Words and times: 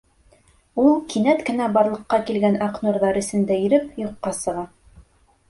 Ул, 0.83 0.95
кинәт 1.13 1.43
кенә 1.49 1.67
барлыҡҡа 1.75 2.19
килгән 2.31 2.57
аҡ 2.69 2.81
нурҙар 2.87 3.21
эсендә 3.23 3.61
иреп, 3.67 3.87
юҡҡа 4.07 4.35
сыға. 4.41 4.67